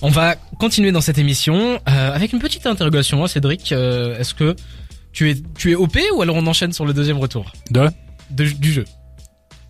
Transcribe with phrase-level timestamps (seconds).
[0.00, 3.72] On va continuer dans cette émission euh, avec une petite interrogation, hein, Cédric.
[3.72, 4.54] Euh, Est-ce que
[5.12, 7.88] tu es tu es OP ou alors on enchaîne sur le deuxième retour De
[8.30, 8.84] de- du jeu?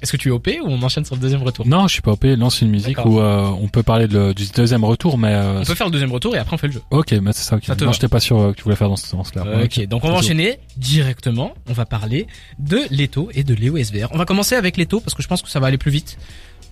[0.00, 1.66] Est-ce que tu es OP ou on enchaîne sur le deuxième retour?
[1.66, 2.24] Non, je suis pas OP.
[2.24, 5.64] Lance une musique où euh, on peut parler de- du deuxième retour, mais euh, On
[5.64, 6.82] peut faire le deuxième retour et après on fait le jeu.
[6.90, 7.56] ok, mais c'est ça.
[7.56, 7.64] ok.
[7.64, 9.44] Ça te non, j'étais pas sûr euh, que tu voulais faire dans ce sens-là.
[9.64, 11.52] ok, donc on va enchaîner directement.
[11.68, 12.26] On va parler
[12.58, 14.08] de Leto et de Léo SVR.
[14.12, 16.18] On va commencer avec Leto parce que je pense que ça va aller plus vite.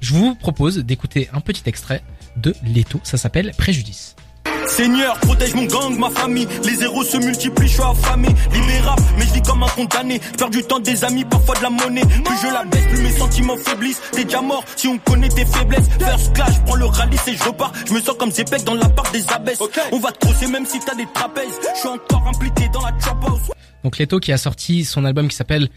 [0.00, 2.02] Je vous propose d'écouter un petit extrait
[2.36, 3.00] de Leto.
[3.02, 4.14] Ça s'appelle Préjudice.
[4.68, 6.46] Seigneur, protège mon gang, ma famille.
[6.64, 8.28] Les héros se multiplient, je suis affamé.
[8.52, 10.20] Libérable, mais je vis comme un condamné.
[10.36, 12.02] Perds du temps des amis, parfois de la monnaie.
[12.02, 14.00] Plus je la baisse, plus mes sentiments faiblissent.
[14.12, 15.88] T'es déjà mort si on connaît tes faiblesses.
[15.98, 17.72] First clash, je prends le rallye et je repars.
[17.86, 19.62] Je me sens comme Zepek dans la part des abbesses.
[19.92, 21.58] On va te crosser même si t'as des trapèzes.
[21.74, 23.50] Je suis encore impliqué dans la trap house.
[23.84, 25.68] Donc Leto qui a sorti son album qui s'appelle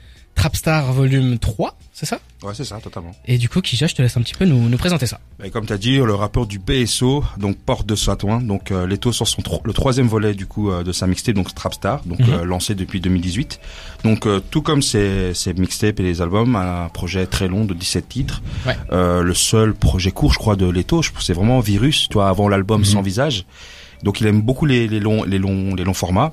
[0.43, 2.18] Trapstar Volume 3, c'est ça?
[2.43, 3.12] Ouais, c'est ça, totalement.
[3.26, 5.20] Et du coup, Kija, je te laisse un petit peu nous, nous présenter ça.
[5.43, 8.87] Et comme tu as dit, le rappeur du BSO, donc Porte de Satouin, donc euh,
[8.87, 12.04] Leto sort son tro- le troisième volet du coup euh, de sa mixtape, donc Trapstar,
[12.05, 12.29] donc Mhm.
[12.31, 13.59] euh, lancé depuis 2018.
[14.05, 17.74] Donc euh, tout comme ses, ses mixtapes et les albums, un projet très long de
[17.74, 18.41] 17 titres.
[18.65, 18.77] Ouais.
[18.93, 22.29] Euh, le seul projet court, je crois, de Leto, je- c'est vraiment Virus, tu vois,
[22.29, 22.85] avant l'album Mhm.
[22.85, 23.43] Sans Visage.
[24.03, 26.31] Donc il aime beaucoup les, les longs, les longs, les longs formats.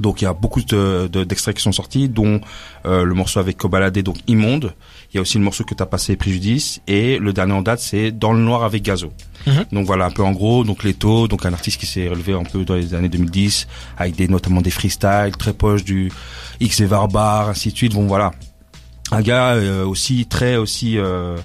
[0.00, 2.40] Donc il y a beaucoup de- de- d'extraits qui sont sortis, dont
[2.86, 4.72] euh, le morceau avec Kobalade, donc Immonde.
[5.12, 6.80] Il y a aussi le morceau que tu as passé, Préjudice.
[6.86, 9.12] Et le dernier en date, c'est Dans le noir avec Gazo.
[9.46, 9.64] Mhm.
[9.72, 10.64] Donc voilà, un peu en gros.
[10.64, 13.66] Donc Leto, donc un artiste qui s'est relevé un peu dans les années 2010,
[13.98, 16.10] avec des notamment des freestyles très proches du
[16.60, 17.94] X et Varbar, ainsi de suite.
[17.94, 18.32] Bon voilà,
[19.12, 21.36] un gars euh, aussi très aussi euh,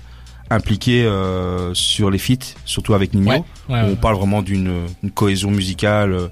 [0.49, 3.31] impliqué euh, sur les feats, surtout avec Nino.
[3.31, 6.27] Ouais, ouais, On parle vraiment d'une une cohésion musicale, euh,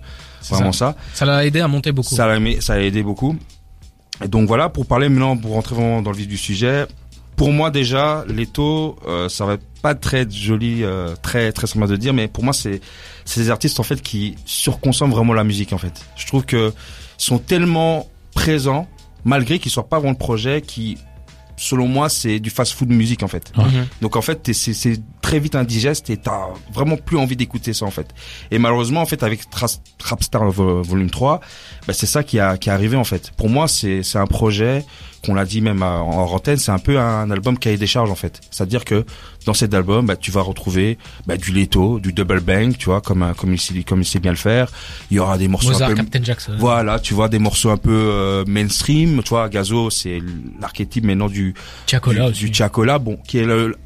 [0.49, 0.95] vraiment ça.
[1.13, 2.15] Ça l'a aidé à monter beaucoup.
[2.15, 3.35] Ça l'a ça aidé beaucoup.
[4.23, 6.85] Et donc voilà, pour parler maintenant, pour rentrer vraiment dans le vif du sujet,
[7.35, 11.87] pour moi déjà, Leto, euh, ça va pas très être joli, euh, très très sympa
[11.87, 12.79] de dire, mais pour moi c'est
[13.25, 16.05] c'est des artistes en fait qui surconsomment vraiment la musique en fait.
[16.15, 16.71] Je trouve que
[17.19, 18.87] ils sont tellement présents,
[19.25, 20.97] malgré qu'ils soient pas dans le projet, qui
[21.57, 23.53] selon moi c'est du fast-food musique en fait.
[24.01, 27.91] Donc en fait, c'est très vite indigeste et t'as vraiment plus envie d'écouter ça en
[27.91, 28.07] fait.
[28.51, 31.39] Et malheureusement en fait avec Tra- Trapstar Vo- Volume 3,
[31.87, 33.31] bah, c'est ça qui a qui est arrivé en fait.
[33.37, 34.83] Pour moi, c'est c'est un projet
[35.25, 38.11] qu'on l'a dit même à- en antenne, c'est un peu un album cahier des charges
[38.11, 38.41] en fait.
[38.51, 39.05] C'est-à-dire que
[39.45, 42.99] dans cet album, bah, tu vas retrouver bah, du Leto, du double bang, tu vois,
[42.99, 44.69] comme comme il sait comme il sait bien le faire.
[45.09, 46.51] Il y aura des morceaux Mozart, un peu Captain Jackson.
[46.59, 50.21] voilà, tu vois des morceaux un peu euh, mainstream, tu vois, Gazo, c'est
[50.59, 51.53] l'archétype maintenant du
[51.87, 53.77] Chacola du, du Chacola, bon, qui est le,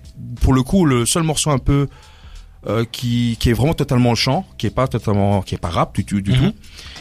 [0.42, 1.88] pour le coup le seul morceau un peu
[2.68, 5.70] euh, qui qui est vraiment totalement le chant, qui est pas totalement, qui est pas
[5.70, 6.38] rap du, tout du Mhm.
[6.52, 6.56] tout.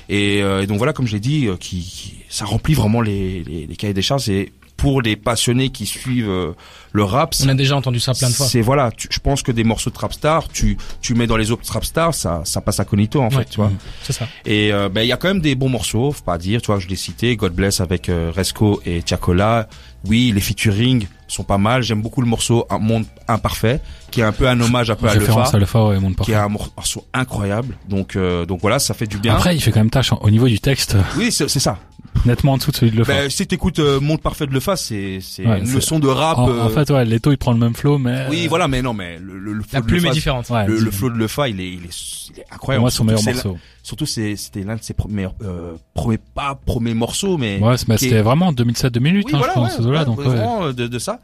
[0.09, 3.01] Et, euh, et donc voilà, comme je l'ai dit, euh, qui, qui- ça remplit vraiment
[3.01, 4.29] les, les, les cahiers des charges.
[4.29, 6.53] Et pour les passionnés qui suivent euh,
[6.93, 8.47] le rap, On a déjà entendu ça plein de fois.
[8.47, 11.51] c'est voilà, tu- je pense que des morceaux de Trapstar, tu tu mets dans les
[11.51, 13.37] autres Trapstar, ça ça passe à cognito en Ouais.
[13.39, 13.73] fait, tu vois.
[14.03, 14.27] C'est ça.
[14.45, 16.67] Et euh, ben il y a quand même des bons morceaux, faut pas dire, tu
[16.67, 19.69] vois, je l'ai cité, God Bless avec euh, Resco et Tiakola.
[20.09, 21.83] Oui, les featuring sont pas mal.
[21.83, 23.81] J'aime beaucoup le morceau Un monde imparfait,
[24.13, 26.15] qui est un peu un hommage un peu à Référence Lefa, à Lefa, ouais, Monde
[26.17, 27.77] qui est un mor- morceau incroyable.
[27.89, 29.35] Donc euh, donc voilà, ça fait du bien.
[29.35, 30.19] Après, il fait quand même tâche hein.
[30.21, 31.79] au niveau du texte, oui, c'est ça.
[32.25, 33.13] Nettement en dessous de celui de Lefa.
[33.13, 36.09] Ben, si t'écoutes euh, Monde parfait de Lefa, c'est c'est Ouais, une c'est- leçon de
[36.09, 36.39] rap.
[36.39, 38.83] en, euh, en fait, ouais, Leto, il prend le même flow, mais oui, voilà, mais
[38.83, 40.51] non, mais le, le, le flow La de plume Lefa, est différente.
[40.51, 42.81] Ouais, Le, le flow de Lefa, il est, il est, il est incroyable.
[42.83, 43.59] moi, son Surtout meilleur morceau.
[43.83, 47.99] Surtout, c'était l'un de ses premiers, euh, premiers, pas premiers morceaux, mais Ouais, bah, est-
[47.99, 50.25] c'était vraiment 2007-2008, oui, hein, voilà, je pense, ouais, ouais, donc ouais.
[50.25, 51.21] vraiment euh, de, de ça.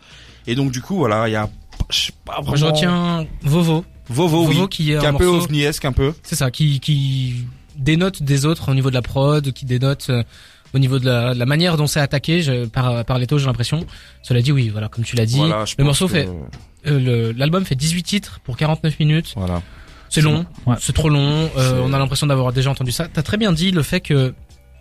[0.46, 1.48] Et donc du coup, voilà, il y a,
[1.90, 2.56] je sais pas vraiment.
[2.56, 3.84] Je retiens Vovo.
[4.08, 5.44] Vovo, Vovo oui, qui est un un peu morceau.
[5.44, 6.12] ovniesque, un peu.
[6.24, 7.44] C'est ça, qui, qui
[7.76, 10.22] dénote des autres au niveau de la prod, qui dénote euh,
[10.74, 13.46] au niveau de la, de la manière dont c'est attaqué je- par, par Leto, j'ai
[13.46, 13.84] l'impression.
[14.22, 16.28] Cela dit, oui, voilà, comme tu l'as dit, Voilà, le morceau que- fait,
[16.86, 19.32] euh, le- l'album fait 18 titres pour 49 minutes.
[19.36, 19.62] Voilà.
[20.08, 20.76] C'est long, Ouais.
[20.80, 21.50] c'est trop long.
[21.56, 23.08] euh, on a l'impression d'avoir déjà entendu ça.
[23.12, 24.34] T'as très bien dit le fait que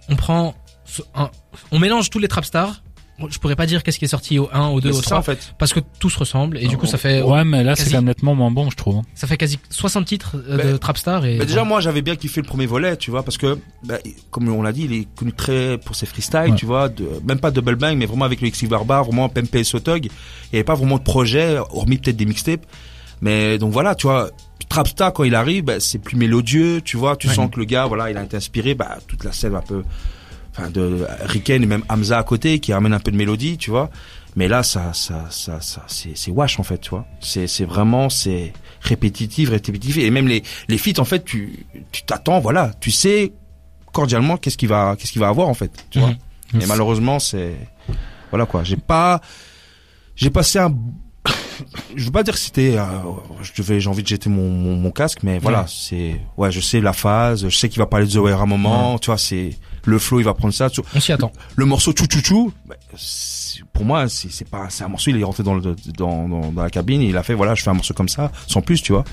[0.09, 1.30] on prend, ce- un-
[1.72, 2.81] on mélange tous les trap stars.
[3.30, 5.04] Je pourrais pas dire qu'est-ce qui est sorti au 1, au 2, Mais au c'est
[5.04, 5.54] ça 3, en fait.
[5.60, 7.92] parce que tout se ressemble et du coup ça fait, Ouais, mais là, c'est quasi-
[7.92, 8.96] quand même nettement moins bon, je trouve.
[8.98, 9.02] hein.
[9.13, 12.02] ça fait quasi 60 titres euh, Ben, de trap stars et Mais déjà, moi, j'avais
[12.02, 14.00] bien kiffé le premier volet, tu vois, parce que, bah,
[14.31, 16.56] comme on l'a dit, il est connu très pour ses freestyles, Ouais.
[16.56, 19.54] tu vois, de, même pas Double Bang, mais vraiment avec le X Barbar, vraiment Pempe
[19.56, 20.06] et Sotog.
[20.06, 20.10] Il
[20.54, 22.66] y avait pas vraiment de projet, hormis peut-être des mixtapes.
[23.22, 24.31] Mais donc voilà, tu vois,
[24.68, 27.34] Trapstar quand il arrive, bah, c'est plus mélodieux, tu vois, tu Ouais.
[27.36, 29.84] sens que le gars, voilà, il a été inspiré, bah, toute la scène un peu,
[30.51, 33.69] enfin, de Riken et même Hamza à côté, qui ramène un peu de mélodie, tu
[33.69, 33.89] vois.
[34.38, 37.06] Mais là, ça, ça, ça, ça, c'est, c'est wash en fait, tu vois.
[37.19, 39.98] C'est, c'est vraiment, c'est répétitif, répétitif.
[39.98, 43.33] Et même les, les feats, en fait, tu, tu t'attends, voilà, tu sais
[43.92, 46.13] cordialement qu'est-ce qu'il va, qu'est-ce qu'il va avoir en fait, tu vois.
[46.54, 46.62] Mhm.
[46.62, 47.56] Et malheureusement, c'est,
[48.30, 48.63] voilà quoi.
[48.63, 49.19] J'ai pas,
[50.15, 50.74] j'ai passé un,
[51.95, 52.86] je veux pas dire que c'était, euh,
[53.42, 55.68] je devais, j'ai envie de jeter mon, mon, mon casque, mais voilà, Ouais.
[55.68, 58.44] c'est, ouais, je sais la phase, je sais qu'il va parler de The Wire à
[58.44, 59.51] un moment, tu vois, c'est,
[59.86, 60.69] le flow, il va prendre ça.
[60.69, 61.31] Tu- On s'y attend.
[61.56, 65.12] Le morceau chou chou chou, bah, c'est- pour moi, c'est, c'est pas, c'est un morceau,
[65.12, 67.56] il est rentré dans, le, dans, dans, dans la cabine, et il a fait, voilà,
[67.56, 69.04] je fais un morceau comme ça, sans plus, tu vois.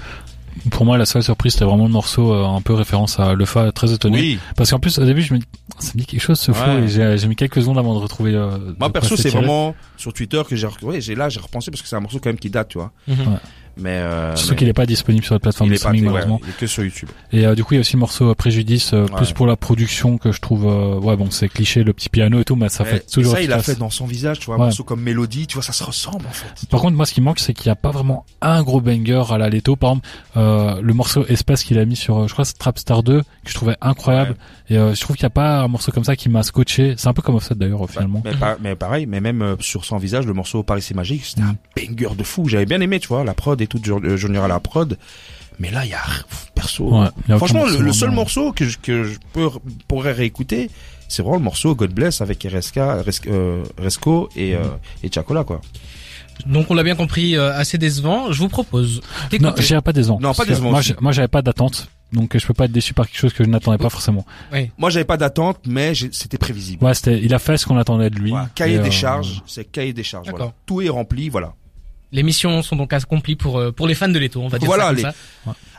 [0.72, 3.70] Pour moi, la seule surprise, c'était vraiment le morceau euh, un peu référence à Lefa,
[3.70, 4.18] très étonné.
[4.18, 4.38] Oui.
[4.56, 5.44] Parce qu'en plus, au début, je me dis,
[5.78, 6.82] ça me dit quelque chose ce flow, Ouais.
[6.84, 8.34] et j'ai j'ai mis quelques secondes avant de retrouver.
[8.34, 11.70] euh, Moi, de perso, c'est vraiment sur Twitter que j'ai, ouais, j'ai là, j'ai repensé
[11.70, 12.90] parce que c'est un morceau quand même qui date, tu vois.
[13.06, 13.38] Mhm.
[13.78, 16.04] Mais, euh, Surtout mais qu'il est pas disponible sur la plateforme il de pas, streaming,
[16.06, 16.40] ouais, malheureusement.
[16.44, 17.08] il est que sur YouTube.
[17.32, 19.46] Et euh, du coup, il y a aussi le morceau euh, Préjudice, euh, plus pour
[19.46, 22.56] la production que je trouve, euh, ouais, bon, c'est cliché, le petit piano et tout,
[22.56, 23.74] mais ça fait toujours ça, il a efficace.
[23.74, 24.64] fait dans son visage, tu vois, un Ouais.
[24.66, 26.66] morceau comme Mélodie, tu vois, ça se ressemble, en fait.
[26.68, 29.22] Par contre, moi, ce qui manque, c'est qu'il n'y a pas vraiment un gros banger
[29.30, 29.76] à la Leto.
[29.76, 33.20] Par exemple, euh, le morceau Espace qu'il a mis sur, je crois, c'est Trapstar 2,
[33.20, 34.36] que je trouvais incroyable.
[34.70, 36.94] Et euh, je trouve qu'il n'y a pas un morceau comme ça qui m'a scotché.
[36.96, 38.22] C'est un peu comme Offset d'ailleurs, euh, finalement.
[38.24, 41.24] Mais, pa- mais pareil, mais même euh, sur son visage, le morceau Paris c'est magique,
[41.24, 42.48] c'était un banger de fou.
[42.48, 44.98] J'avais bien aimé, tu vois, la prod et tout, Jur- euh, Junior à la prod.
[45.58, 46.02] Mais là, il y a
[46.54, 46.84] perso.
[46.84, 49.16] Ouais, il y a aucun Franchement, le, morceau le seul morceau que je, que je
[49.32, 49.48] peux,
[49.88, 50.70] pourrais réécouter,
[51.08, 54.62] c'est vraiment le morceau God Bless avec RSK, Res- euh, Resco et, euh,
[55.02, 55.60] et Chacola, quoi.
[56.46, 58.30] Donc on l'a bien compris, euh, assez décevant.
[58.30, 59.00] Je vous propose
[59.40, 60.20] Non, j'ai pas décevant.
[60.20, 61.88] Non, pas Parce que décevant Moi, moi, j'avais pas d'attente.
[62.12, 64.24] Donc, je peux pas être déçu par quelque chose que je n'attendais pas forcément.
[64.52, 64.70] Oui.
[64.78, 66.82] Moi, j'avais pas d'attente, mais c'était prévisible.
[66.82, 68.32] Ouais, c'était, il a fait ce qu'on attendait de lui.
[68.54, 70.30] Cahier Et, des euh, charges, c'est cahier des charges.
[70.30, 70.52] Voilà.
[70.64, 71.52] Tout est rempli, voilà.
[72.12, 74.66] Les missions sont donc accomplies pour euh, pour les fans de Leto, on va dire
[74.66, 75.14] Voilà, ça comme les- ça.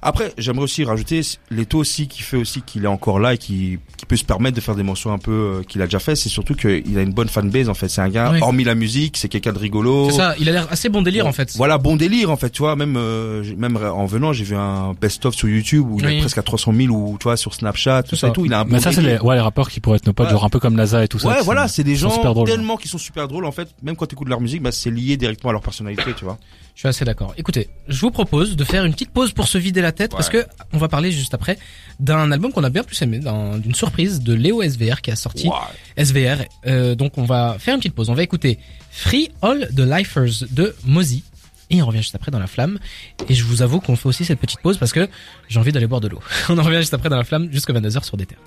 [0.02, 3.80] Après, j'aimerais aussi rajouter Leto aussi qui fait aussi qu'il est encore là et qui,
[3.98, 6.16] qui peut se permettre de faire des morceaux un peu euh, qu'il a déjà fait.
[6.16, 7.90] C'est surtout qu'il a une bonne fanbase en fait.
[7.90, 10.10] C'est un gars, hormis la musique, c'est quelqu'un de rigolo.
[10.10, 11.54] C'est ça, il a l'air assez bon délire Bon, en fait.
[11.56, 12.50] Voilà, bon délire en fait.
[12.50, 16.06] Tu vois, même euh, même en venant, j'ai vu un best-of sur YouTube où il
[16.06, 16.16] Oui.
[16.16, 18.28] est presque à 300 000 ou tu vois sur Snapchat, tout ça, ça.
[18.28, 18.46] et tout.
[18.46, 20.14] Il a un bon Mais ça, c'est les, ouais, les rappeurs qui pourraient être nos
[20.14, 20.32] potes, Ouais.
[20.34, 21.28] genre un peu comme NASA et tout ça.
[21.30, 22.48] Ouais, voilà, c'est des gens drôles.
[22.48, 23.68] tellement qui sont super drôles en fait.
[23.84, 26.38] Même quand tu écoutes leur musique, bah c'est lié directement à leur personnalité, tu vois.
[26.76, 27.34] Je suis assez d'accord.
[27.38, 30.30] Écoutez, je vous propose de faire une petite pause pour se vider la tête parce
[30.30, 31.58] que on va parler juste après
[32.00, 35.16] d'un album qu'on a bien plus aimé, d'un- d'une surprise de Léo SVR qui a
[35.16, 35.48] sorti.
[35.98, 36.46] SVR.
[36.68, 38.10] Euh, donc on va faire une petite pause.
[38.10, 38.60] On va écouter
[38.92, 41.24] Free All the Lifers de Mozy.
[41.72, 42.80] Et on revient juste après dans la flamme.
[43.28, 45.08] Et je vous avoue qu'on fait aussi cette petite pause parce que
[45.50, 46.20] j'ai envie d'aller boire de l'eau.
[46.50, 48.40] On en revient juste après dans la flamme jusqu'à 22h sur des terres.